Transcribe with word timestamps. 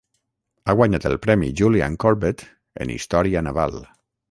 Ha 0.65 0.73
guanyat 0.79 1.05
el 1.09 1.17
Premi 1.25 1.51
Julian 1.61 1.99
Corbett 2.05 2.43
en 2.87 2.97
Història 2.97 3.47
naval. 3.51 3.81